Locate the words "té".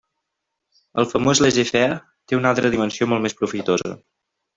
2.31-2.39